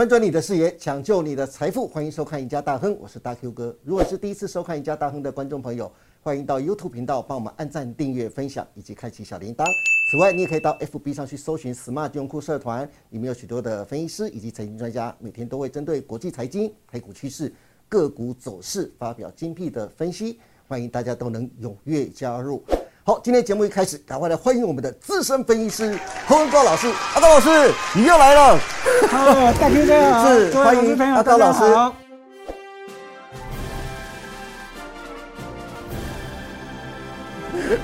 [0.00, 3.76] 翻转你的视野，抢救你的财富，欢迎收看《赢家大亨》，我是大 Q 哥。
[3.84, 5.92] 如果是第一次收看《赢家大亨》的观众朋友，
[6.22, 9.66] 欢迎到 YouTube 频道帮我们按赞、订阅、分享以及开启小铃铛。
[10.10, 17.52] 此外，你也可以到 FB 上去搜寻 Smart 金融库社团，里面有许多的分析师以及财经专家，每天都会针对国际财经、台股趋势、
[17.86, 22.64] 个股走势发表精辟的分析，欢迎大家都能踊跃加入。
[23.04, 26.86] 好，今天节目一开始，赶快来欢迎我们的资深分析师洪文高老师。
[27.14, 27.50] 阿高老师，
[27.94, 28.79] 你又来了。
[29.10, 31.58] 好，大 Q 哥好，是欢迎阿高老师。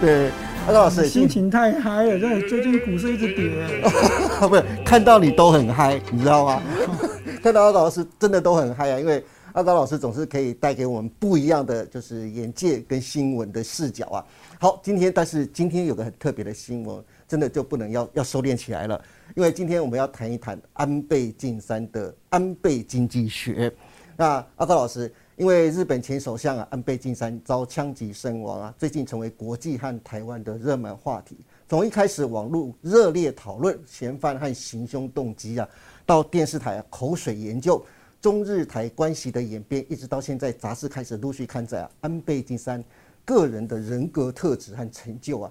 [0.00, 0.30] 对，
[0.68, 3.50] 阿高老师心情太嗨了，真的，最近股市一直跌。
[4.48, 6.62] 不是，看到你都很嗨，你知道吗？
[7.42, 9.20] 看到阿高老师真的都很嗨啊，因为
[9.52, 14.24] 阿高老师总是可以带给我们不一样的就是眼界跟新闻的视角啊。
[14.60, 19.02] 好，今天但是今天有个很特别的新闻，真的就不能要要收敛起来了，
[19.34, 23.72] 因为今天我们要谈一谈安倍晋三的安倍经济学。
[24.16, 31.36] 那阿高老师，因为日本前首相啊安倍晋三遭枪击身亡啊，最近成为国际和台湾的热门话题。
[31.68, 35.68] 从一开始网络热烈讨论嫌犯和行凶动机啊，
[36.06, 37.84] 到电视台啊口水研究
[38.20, 42.82] 中日台关系的演变，一直到现在杂志开始陆续刊载啊安倍晋三。
[43.24, 45.50] 个人的人格特质和成就啊，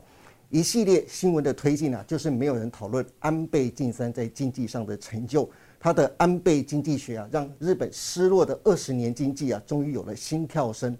[0.50, 5.50] 一系列新闻的推进啊，就是没有人讨论安倍晋三在经济上的成就。
[5.80, 10.98] 他的安倍经济学啊，让日本失落的二十年经济啊，终于有了心跳声。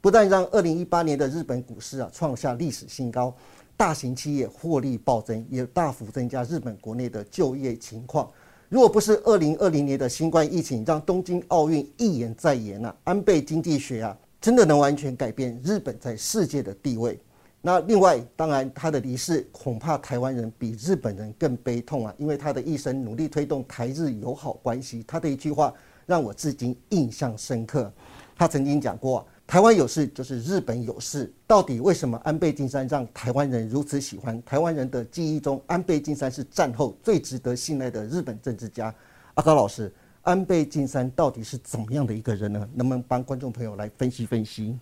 [0.00, 3.34] 不但让二零一八年的日本股市啊创下历史新高，
[3.76, 8.30] 大型企业获利暴增，也大幅增加日本国内的就业情况。
[8.68, 14.16] 如果不是二零二零年的新冠疫情让东京奥运一延再延啊，安倍经济学啊。
[14.40, 17.18] 真的能完全改变日本在世界的地位？
[17.66, 22.14] 那另外，当然他的离世恐怕台湾人比日本人更悲痛啊！
[22.18, 25.72] 因为他的一生努力推动台日友好关系，他的一句话
[26.04, 27.90] 让我至今印象深刻。
[28.36, 34.42] 他曾经讲过：“台湾有事就是日本有事。”到底为什么安倍晋三让台湾人如此喜欢？
[34.42, 38.94] 台湾人的记忆中，安倍晋三是战后最值得信赖的日本政治家。
[39.36, 39.90] 阿高老师。
[40.24, 42.68] 安倍晋三到底是怎么样的一个人呢？
[42.74, 44.78] 能不能帮观众朋友来分析分析？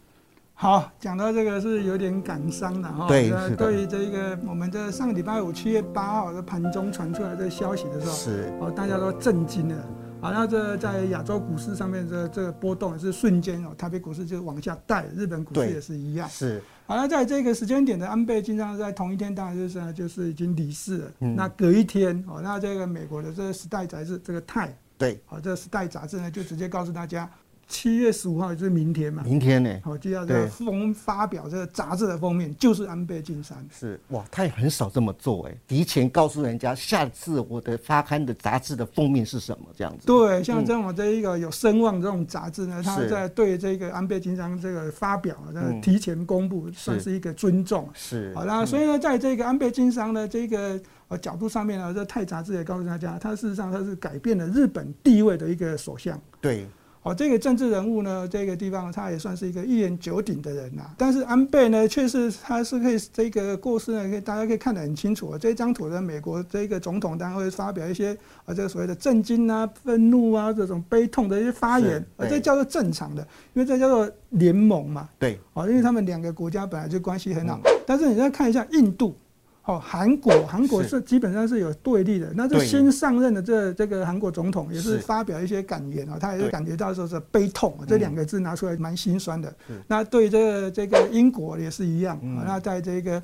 [0.62, 3.08] 好，讲到这个是有点感伤的哈。
[3.08, 9.74] 对，对于这个我们在上个礼拜五七月八号的盘中传出来这个消息的时候，是哦，大家都震惊了。
[10.20, 16.28] 好，那这在亚洲股市上面这这个波动也是瞬间哦，台北股市就往下带，日本股市也是一样。
[16.28, 16.62] 是。
[16.86, 21.10] 好，那在这个时间点的安倍晋三在同一天，当然就是就是已经离世了。
[21.22, 21.34] 嗯。
[21.34, 24.72] 那隔一天哦，那这个美国的这个时代杂志这个泰。
[24.96, 27.28] 对，好，这《时代》杂志呢，就直接告诉大家，
[27.72, 29.22] 七月十五号就是明天嘛。
[29.24, 29.80] 明天呢？
[29.82, 33.66] 好，就要这个封发表这个杂志的封面，就是安倍晋三。
[33.72, 40.06] 是哇，他也很少这么做哎，提前告诉人家，下次我的发刊的杂志的封面是什么这样子。
[40.06, 45.34] 对，像这种这一个有声望这种杂志呢，他在对这个安倍晋三这个发表，
[45.80, 47.88] 提前公布，算是一个尊重。
[47.94, 48.34] 是。
[48.34, 50.78] 好啦所以呢，在这个安倍晋三的这个。
[51.20, 56.18] 角度上面呢，这《泰》杂志也告诉大家，他事实上他是改变了日本地位的一个首相。
[56.40, 56.66] 对，
[57.02, 60.82] 哦，这个政治人物呢，这个地方他也算是一个一言九鼎的人呐。
[60.96, 65.36] 但是安倍呢，确实他是可以这个过世呢，可以大家可以看得很清楚。
[65.36, 73.22] 这张图的美国这个总统当然会发表一些啊，这个所谓的震惊啊、愤怒啊这种悲痛的一些发言，啊，这叫做正常的，
[73.54, 75.08] 因为这叫做联盟嘛。
[75.18, 77.60] 对，哦，因为他们两个国家本来就关系很好。
[77.84, 79.16] 但是你再看一下印度。
[79.64, 82.32] 好，韩国韩国是基本上是有对立的。
[82.34, 89.54] 那这新上任的这这个韩国总统也是发表一些感言啊，他也是感觉到说是悲痛，这两个字拿出来蛮心酸的。
[89.86, 93.22] 那对这个这个英国也是一样啊，那在这个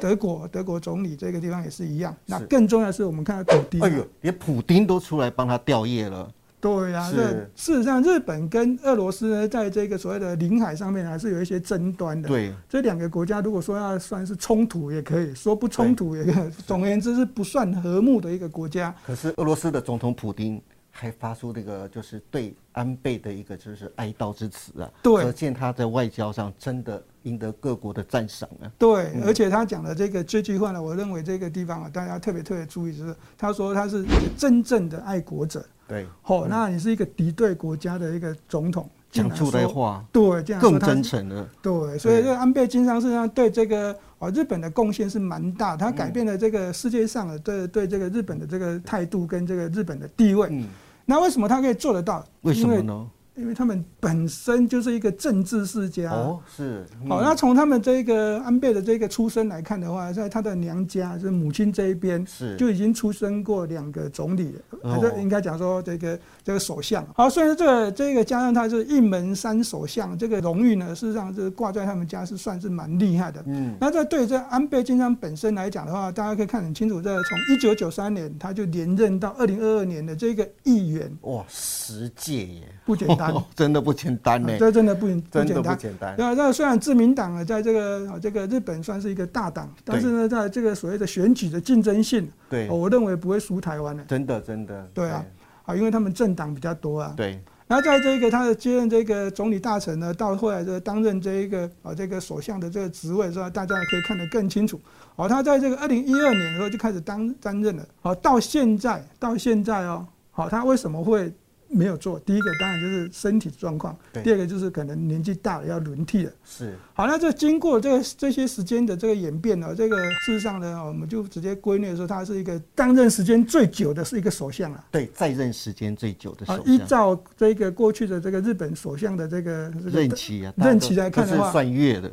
[0.00, 2.14] 德国德国总理这个地方也是一样。
[2.24, 6.30] 那更重要是我们看到普丁，哎呦，连普丁都出来帮他吊唁了。
[6.60, 12.28] 对啊，这事实上，日本跟俄罗斯呢，在这个所谓的领海上面还是有一些争端的。
[12.28, 16.50] 对，这两个国家如果说要算是冲突，也可以说不冲突也可以。
[16.66, 18.94] 总而言之，是不算和睦的一个国家。
[19.06, 20.60] 可是俄罗斯的总统普京
[20.90, 28.70] 还发出这个就是对安倍的一个就是哀悼之词啊，对，可见他在外交上真的赢得各国的赞赏啊。
[28.78, 34.04] 对，而且他讲的这个这句话呢，我认为这个地方啊，大家特别特别注意，就是他说他是
[34.36, 35.64] 真正的爱国者。
[35.86, 41.48] 对，好，那你是一个敌对国家的一个总统，讲出来话，对，这样更真诚了。
[41.60, 50.48] 对，所以这个安倍经常实际上对这个啊日本的贡献是蛮大，他改变了这个世界上的对对这个日本的这个态度跟这个日本的地位。
[50.50, 50.66] 嗯，
[51.04, 52.24] 那为什么他可以做得到？
[52.42, 53.06] 为什么呢？
[53.40, 56.10] 因为他们本身就是一个政治世家。
[56.10, 56.84] 哦，是。
[57.08, 67.06] 好，那从他们这个安倍的这个出身来看的话，在他的娘家，就是母亲这一边，是就已经出生过两个总理，还是应该讲说这个这个首相。
[67.14, 73.42] 好，所以说这个这个加上他是一门三首相，这个荣誉呢，事实上是挂在他们家是算是蛮厉害的。
[73.46, 86.14] 嗯，那这对这安倍晋三本身来讲的话，大家可以看很清楚，这从一九九三年他就连任到二零二二年的这个议员，哇，十届耶，不简单，真的不简单呢，这真的不真的不简单。
[86.18, 95.24] 那那虽然自民党啊，在这个这个日本算是一个大党，但是呢，在这个所谓的选举的竞争性，对，我认为不会输台湾的，真的真的，对啊，
[95.64, 97.40] 啊，因为他们政党比较多啊，对。
[97.66, 103.48] 然后在这个他的接任这个总理大臣呢，到后来这个担任这一个啊这个首相的这个职位，是吧？
[103.48, 104.80] 大家也可以看得更清楚。
[105.14, 111.32] 好，他在这个二零一二年的时候就开始当担任了，好，到现在到现在哦，好，他为什么会？
[111.72, 116.32] 没有做，第一个当然就是身体状况，第二个就是可能年纪大了要轮替了。
[116.44, 124.84] 是，好，那这经过这个这些时间的这个演变呢，这个事实上呢，我们就直接归类说，他是一个担任时间最久的是一个首相了。
[124.90, 126.64] 对，在任时间最久的首相。
[126.66, 132.10] 依照这个过去的这个日本首相的这个任期啊，任期来看的话，算月的，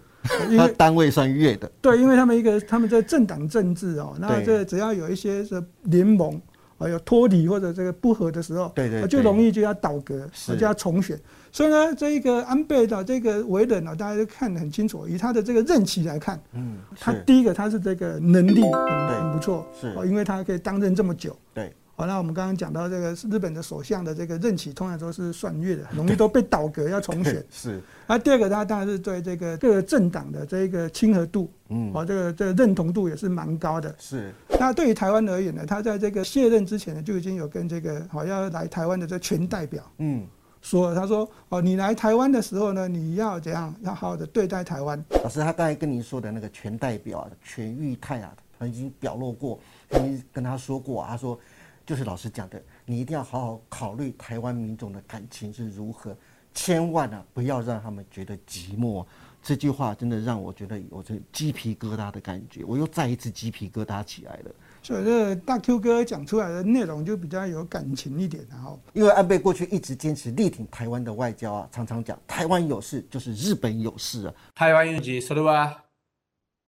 [0.56, 1.72] 他单位算月的。
[1.82, 6.40] 对，因为他们一个他们在政党政治哦，那这只要有一些是联盟。
[6.78, 11.20] 啊，有脱离或者这个不合的时候，对对，就容易就要倒阁，就要重选。
[11.52, 15.08] 所以呢，这一个安倍的这个为人呢，大家都看得很清楚。
[15.08, 21.74] 以他的这个任期来看，嗯，他第一个他是这个能力很很不错，是，因为他可以担任这么久，对。
[22.00, 27.44] 好，那我们刚刚讲到这个日本的首相的这个任期，通常都是算月的，容易都被倒戈要重选。
[27.50, 27.82] 是。
[28.06, 33.96] 那第二个，他当然是对这个各个政党的这个亲和度，嗯，哦，这个这个认同度也是蛮高的。
[33.98, 34.32] 是。
[34.60, 40.26] 那对于台湾而言呢，他在这个卸任之前呢，就已经有跟这个好要来台湾的这全代表，嗯，
[40.62, 45.04] 说他说哦，你来台湾的时候呢，你要怎样，要好好的对待台湾。
[45.24, 49.60] 老师，他刚才跟您说的那个全代表啊，全玉泰啊，他已经表露过，
[49.90, 51.40] 曾经跟他说过，他说。
[51.86, 56.14] 就是老师讲的，你一定要好好考虑台湾民众的感情是如何，
[56.54, 59.06] 千万啊不要让他们觉得寂寞。
[59.43, 64.55] 这句话真的让我觉得有这鸡皮疙瘩的感觉，我又再一次鸡皮疙瘩起来了。
[64.83, 74.35] 所以这大 Q 哥讲出来的内容就比较有感情一点，然后因为安倍过去一直坚持力挺台湾的外交啊，常常讲台湾有事就是日本有事啊。
[74.55, 75.75] 台湾有事，それは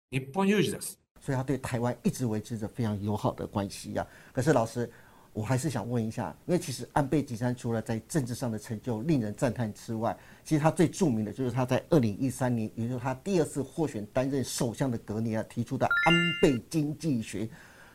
[0.10, 0.94] 日本有事です。
[1.22, 4.06] 所以他对台湾一直维持着非常友好的关系呀。
[4.34, 4.90] 可是老师。
[5.33, 17.49] 我还是想问一下，因为其实安倍晋三除了在政治上的成就令人赞叹之外，其实他最著名的就是他在二零一三年，也就是他第二次获选担任首相的隔年啊，提出的安倍经济学。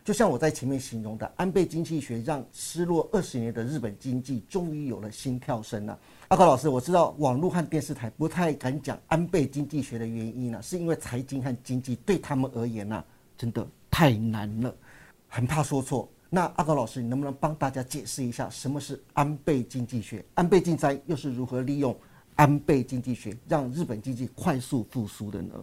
[0.03, 5.99] 就像我在前面形容的，安倍经济学让失落二十年的日本经济终于有了心跳声了。
[6.29, 13.03] 阿高老师，我知道网络和电视台不太敢讲安倍经济学的原因呢，是因为财经和经济对他们而言呢，
[13.37, 14.73] 真的太难了，
[15.27, 16.09] 很怕说错。
[16.29, 20.23] 那阿高老师，你能不能帮大家解释一下什么是安倍经济学？
[20.33, 21.95] 安倍晋三又是如何利用
[22.35, 25.53] 安倍经济学让日本经济快速复苏的呢？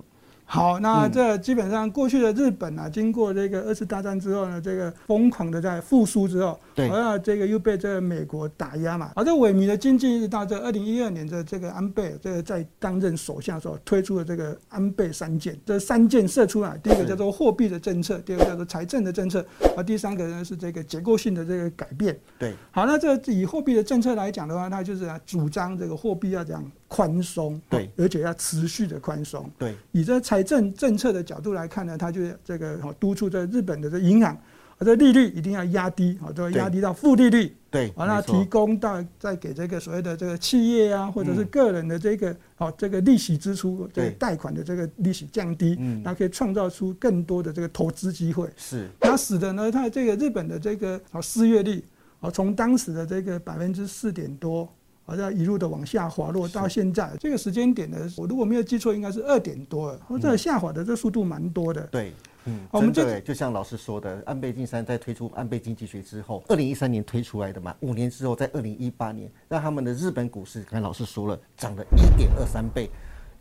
[0.46, 19.44] 好，那这基本上过去的日本啊，经过这个二次大战之后呢，这个疯狂的在复苏之后，对，而这个又被这个美国打压嘛，而这萎靡的经济一直到这二零一二年的这个安倍这个在担任首相的时候推出了这个安倍三件，这三件射出来，第一个叫做货币的政策，第二个叫做财政的政策，
[19.76, 22.16] 而第三个呢是这个结构性的这个改变。
[22.38, 51.82] 对，好，那这以货币的政策来讲的话，它就是主张这个货币要讲宽松，对，而且要持续的宽松，对，以这财政政策的角度来看呢，它就这个督促这日本的这银行，啊，这利率一定要压低，好，都要压低到负利率，对，完了提供到再给这个所谓的这个企业啊，或者是个人的这个好这个利息支出，这个贷款的这个利息降低，嗯，那可以创造出更多的这个投资机会，是，那使得呢，它这个日本的这个啊失业率，
[52.20, 54.72] 啊从当时的这个百分之四点多。
[55.04, 61.82] 好像一路的往下滑落，到现在这个时间点呢，我如果没有记错，应该是二点多，这下滑的这速度蛮多的。
[61.88, 62.12] 对，
[62.46, 72.88] 嗯，我们这就像老师说的，安倍晋三在推出安倍经济学之后，二零一三年推出来的嘛，五年之后，在二零一八年，让他们的日本股市，刚才老师说了，涨了一点二三倍。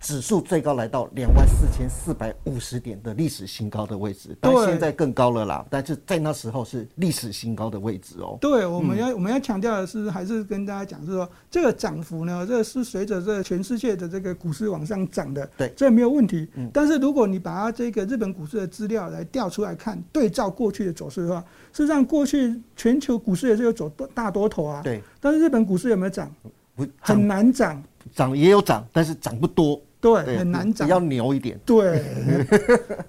[0.04, 5.66] 指数最高来到两万四千四百五十点的历史新高的位置，但现在更高了啦。
[5.70, 8.38] 但是在那时候是历史新高的位置哦。
[8.42, 15.50] 对，我们要我们要强调的是，还是跟大家讲，是说这个涨幅呢，这是随着这全世界的这个股市往上涨的。
[15.58, 16.50] 对，这没有问题。
[16.56, 16.70] 嗯。
[16.74, 21.40] 但是如果你把它这个日本股市的资料来调出来看，对照过去的走势的话，
[21.72, 24.82] 事实上过去全球股市也是有走多大多头啊。
[24.84, 25.02] 对。
[25.22, 26.30] 但是日本股市有没有涨？
[26.76, 27.82] 不很难涨，
[28.16, 31.58] 涨也有涨，但是涨不多，对，很难涨，要牛一点。
[31.66, 32.04] 对，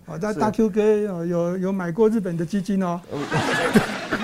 [0.06, 3.00] 好， 那大 Q 哥有有有买过日本的基金哦。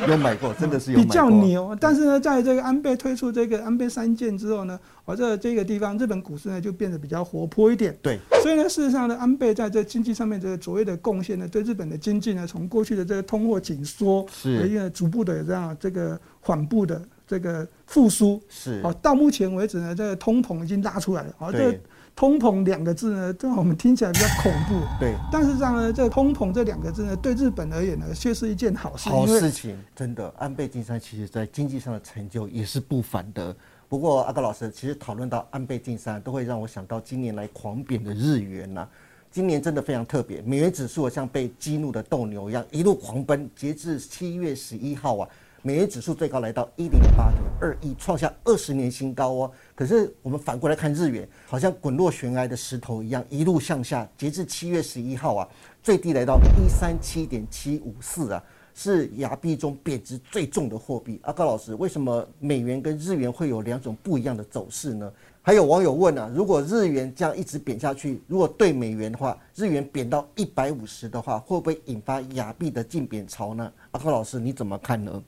[0.08, 1.76] 有买过，真的是有比较牛。
[1.78, 7.94] 但是呢，在这个安倍推出这个安倍三件之后呢，我这这个地方日本股市呢就变得比较活泼一点。
[8.00, 21.78] 对，所以呢，事实上呢，安倍在这经济上面这个卓越的贡献呢，对日本的经济呢，从过去的这个通货紧缩，是，因为逐步的这样这个缓步的这个复苏，是，哦，到目前为止呢，这个通膨已经拉出来了，好，这。
[22.20, 24.86] 通膨两个字呢，让我们听起来比较恐怖。
[25.00, 29.08] 对，但是这样呢，这通膨这两个字呢，对日本而言呢，却是一件好事。
[29.08, 30.30] 好事情，真的。
[30.36, 33.56] 安倍晋三其实在经济上的成就也是不凡的。
[33.88, 38.86] 不过阿高老师，其实讨论到安倍晋三，都会让我想到今年来狂贬的日元呐。
[39.30, 43.48] 今年真的非常特别，美元指数像被激怒的斗牛一样，一路狂奔。
[43.56, 45.28] 截至七月十一号啊。
[45.62, 49.52] 美元指数最高来到一零八点二亿，创下二十年新高哦。
[49.74, 54.08] 可是我们反过来看日元，好像滚落悬崖的石头一样，一路向下。
[54.16, 55.48] 截至七月十一号啊，
[55.82, 58.42] 最低来到一三七点七五四啊，
[58.74, 61.20] 是亚币中贬值最重的货币。
[61.24, 65.12] 阿高老师，为什么美元跟日元会有两种不一样的走势呢？
[65.42, 73.70] 还有网友问啊，如果日元这样一直贬下去，如果对美元的话，日元贬到一百五十的话，会不会引发亚币的净贬潮呢？
[73.90, 75.22] 阿高老师，你怎么看呢？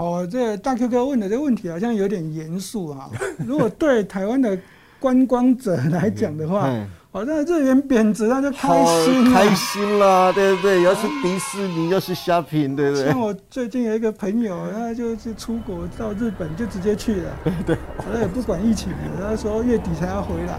[0.00, 3.10] 哦，这大 Q 哥问的这个问题好像有点严肃哈。
[3.46, 4.58] 如果对台湾的
[4.98, 6.74] 观光者来讲的话，
[7.12, 10.82] 好像日元贬值，那就开心开心啦，对不对？
[10.84, 13.08] 要是迪士尼，要是 shopping，对不对？
[13.08, 18.90] 像我最近有一个朋友，他就是出国到日本，就直接去了，对 对，他也不管疫情，
[19.20, 20.58] 他说月底才要回来。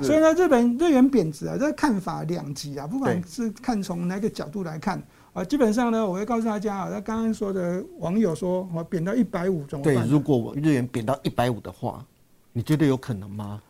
[0.00, 5.02] 所以呢，日本日元贬值啊，这看法两极啊，不管是看从哪个角度来看。
[5.32, 9.94] 啊，基本上呢，我会告诉大家啊，那刚刚说的网友说，我贬到一百五怎么办？
[9.94, 12.04] 对，如果我日元贬到一百五的话，
[12.52, 13.60] 你觉得有可能吗？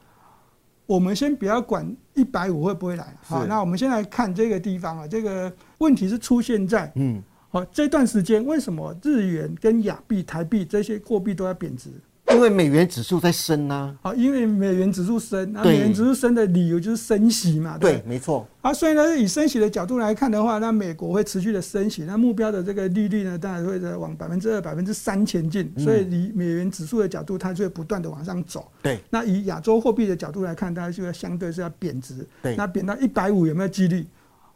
[0.87, 11.91] 我们先不要管一百五会不会来，好，那我们先来看这个地方啊，这个问题是出现在嗯，好这段时间为什么日元跟亚币、台币这些货币都要贬值？
[12.31, 18.47] 因为美元指数在升呐，好，因为美元指数升，那美元指数升的理由就是升息嘛，对，没错。
[18.61, 25.73] 啊，所以呢，以升息的角度来看的话，那美国会持续的升息，那目标的这个利率呢，当然会在往百分之二、百分之三前进。
[25.79, 28.71] 所以以美元指数的角度，它就会不断的往上走。
[28.83, 29.01] 对。
[29.11, 32.27] 那以亚洲货币的角度来看，它就要相对是要贬值。
[32.43, 32.55] 对。
[32.57, 34.07] 那贬到一百五有没有几率？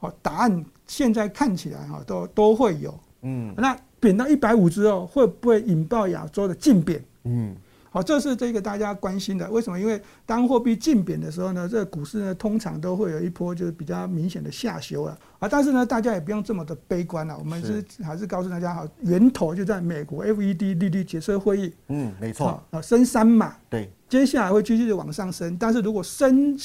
[0.00, 2.99] 哦，答案现在看起来哈，都都会有。
[3.23, 3.55] 嗯。
[3.57, 7.02] 那贬到一百五之后，会不会引爆亚洲的净贬？
[7.25, 7.57] 嗯。
[7.95, 9.50] 好，这是这个大家关心的。
[9.50, 9.79] 为什么？
[9.79, 15.19] 因为当货币净贬的时候呢，这个股市呢通常都会有一波就是比较明显的下修啊。
[15.38, 17.37] 啊，但是呢，大家也不用这么的悲观了。
[17.37, 21.75] 我们是还是告诉大家，好，源头就在美国 FED 利率决策会议。
[21.88, 22.64] 嗯，没错。
[22.71, 23.55] 啊，升三码。
[23.69, 23.91] 对。
[24.09, 26.59] 接下来会继续的往上升，但是如果升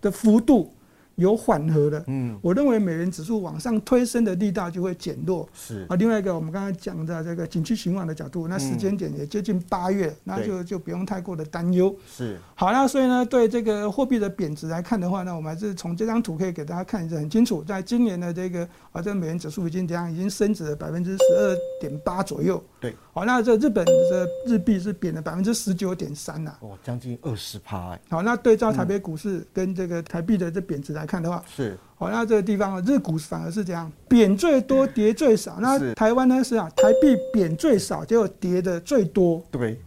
[0.00, 0.74] 的幅度。
[1.16, 5.48] 有缓和的，嗯，我认为美元指数往上推升的力道就会减弱。
[5.54, 11.94] 是啊，另外一个我们刚才讲的这个景区循环的角度，那时间点也接近八月，那就就不用太过的担忧。
[12.06, 22.62] 是好，那所以呢，对这个货币的贬值来看的话呢，我们还是从这张图可以给大家看一下很清楚，在今年的这个啊，这个美元指数已经怎样，已经升值了百分之十二点八左右。
[22.84, 27.98] 对，好，那这日本的日币是贬了百分之十九点三呐，哦，将近二十趴。
[28.10, 35.56] 好，那对照台北股市跟这个台币的这贬值来看的话，是，好，那这个地方日股反而是这样，贬最多，跌最少。
[35.60, 39.42] 那台湾呢是啊，台币贬最少，结果跌的最多。
[39.50, 39.80] 对，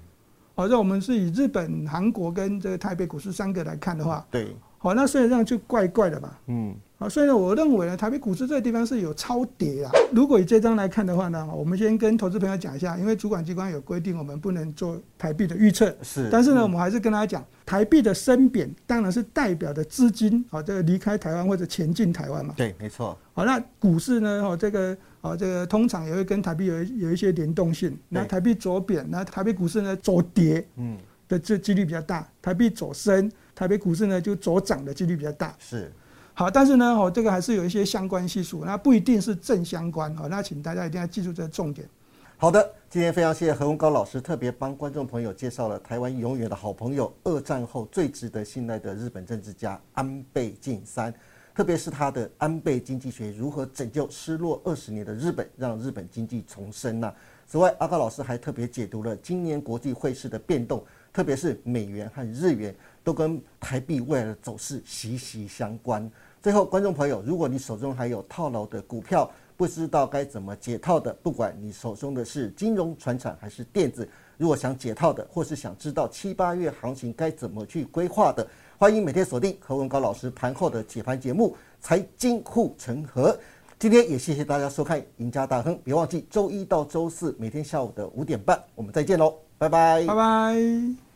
[0.56, 6.40] 好，那我们是以日本、韩国跟这个台北股市三个来看的话，对，好，那所以这样就怪怪的吧。
[6.48, 6.76] 嗯。
[6.98, 9.92] 啊，所以呢，我认为呢，台北股市这个地方是有超跌啊。
[10.12, 15.96] 如果以这张来看的话呢，我们先跟投资朋友讲一下，因为主管机关有规定，我们不能做台币的预测。
[16.02, 16.28] 是。
[16.32, 22.56] 但是呢，我们还是跟大家讲，台币的升贬当然是代表的资金啊，这个离开台湾或者前进台湾嘛。
[22.58, 23.16] 对，没错。
[23.32, 27.96] 好，那股市呢，哦，这个啊，这个通常也会跟台币有有一些联动性。
[28.10, 32.28] 那台币走贬，那台北股市呢走跌，嗯，的这几率比较大。
[32.42, 35.56] 台币走升，台北股市呢就走涨的几率比较大。
[35.60, 35.92] 是。
[36.40, 40.28] 好，但是呢，哦，这个还是有一些相关系数，那不一定是正相关哦。
[40.30, 41.90] 那请大家一定要记住这个重点。
[42.38, 51.12] 好的，今天非常谢谢何文高老师特别帮观众朋友介绍了台湾永远的好朋友，二战后最值得信赖的日本政治家安倍晋三，
[51.56, 57.12] 特别是他的安倍经济学如何拯救失落二十年的日本，让日本经济重生呢？
[57.48, 66.08] 此外，阿高老师还特别解读了今年国际汇市的变动，特别是美元和日元都跟台币未来的走势息息相关。
[66.48, 81.50] 最后，观众朋友，如果你手中还有套牢的股票，不知道该怎么解套的，不管你手中的是金融、船产还是电子，如果想解套的，或是想知道七八月行情该怎么去规划的，欢迎每天锁定何文高老师盘后的解盘节目
[81.82, 83.32] 《财经护城河》。
[83.78, 91.07] 今天也谢谢大家收看《赢家大亨》，别忘记周一到周四每天下午的五点半，我们再见喽，拜拜，拜拜。